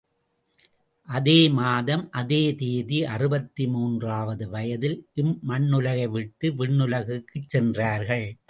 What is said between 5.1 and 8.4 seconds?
இம்மண்ணுலகைவிட்டு, விண்ணுலகுக்குச் சென்றார்கள்.